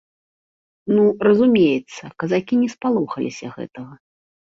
[0.95, 3.93] Ну, разумеецца, казакі не спалохаліся гэтага.